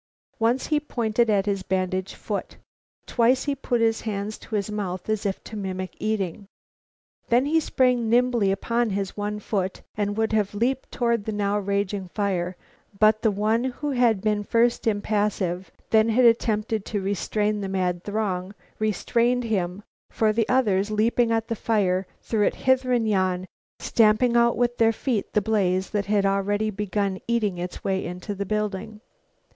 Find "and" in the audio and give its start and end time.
9.95-10.17, 22.91-23.07